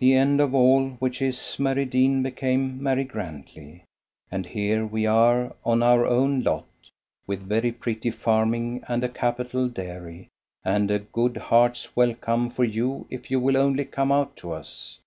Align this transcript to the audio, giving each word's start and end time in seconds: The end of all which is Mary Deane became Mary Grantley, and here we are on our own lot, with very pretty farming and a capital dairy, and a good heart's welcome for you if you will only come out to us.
The 0.00 0.12
end 0.12 0.38
of 0.38 0.54
all 0.54 0.90
which 0.98 1.22
is 1.22 1.56
Mary 1.58 1.86
Deane 1.86 2.22
became 2.22 2.82
Mary 2.82 3.04
Grantley, 3.04 3.84
and 4.30 4.44
here 4.44 4.84
we 4.84 5.06
are 5.06 5.56
on 5.64 5.82
our 5.82 6.04
own 6.04 6.42
lot, 6.42 6.68
with 7.26 7.48
very 7.48 7.72
pretty 7.72 8.10
farming 8.10 8.84
and 8.86 9.02
a 9.02 9.08
capital 9.08 9.68
dairy, 9.68 10.28
and 10.62 10.90
a 10.90 10.98
good 10.98 11.38
heart's 11.38 11.96
welcome 11.96 12.50
for 12.50 12.64
you 12.64 13.06
if 13.08 13.30
you 13.30 13.40
will 13.40 13.56
only 13.56 13.86
come 13.86 14.12
out 14.12 14.36
to 14.36 14.52
us. 14.52 14.98